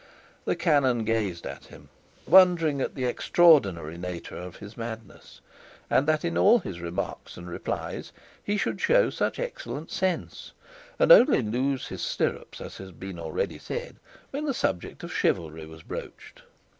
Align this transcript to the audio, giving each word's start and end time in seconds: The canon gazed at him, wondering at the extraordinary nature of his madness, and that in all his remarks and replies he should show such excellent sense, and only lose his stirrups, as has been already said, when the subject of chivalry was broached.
The 0.45 0.55
canon 0.55 1.03
gazed 1.05 1.45
at 1.45 1.65
him, 1.65 1.89
wondering 2.25 2.81
at 2.81 2.95
the 2.95 3.05
extraordinary 3.05 3.99
nature 3.99 4.35
of 4.35 4.55
his 4.55 4.75
madness, 4.75 5.41
and 5.91 6.07
that 6.07 6.25
in 6.25 6.39
all 6.39 6.57
his 6.57 6.79
remarks 6.79 7.37
and 7.37 7.47
replies 7.47 8.11
he 8.43 8.57
should 8.57 8.81
show 8.81 9.11
such 9.11 9.37
excellent 9.37 9.91
sense, 9.91 10.53
and 10.97 11.11
only 11.11 11.43
lose 11.43 11.89
his 11.89 12.01
stirrups, 12.01 12.59
as 12.59 12.77
has 12.77 12.91
been 12.91 13.19
already 13.19 13.59
said, 13.59 13.97
when 14.31 14.45
the 14.45 14.55
subject 14.55 15.03
of 15.03 15.13
chivalry 15.13 15.67
was 15.67 15.83
broached. 15.83 16.41